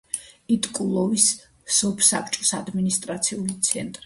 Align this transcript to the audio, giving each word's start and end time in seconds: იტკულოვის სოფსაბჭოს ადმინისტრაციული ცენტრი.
იტკულოვის 0.55 1.27
სოფსაბჭოს 1.81 2.55
ადმინისტრაციული 2.63 3.61
ცენტრი. 3.71 3.99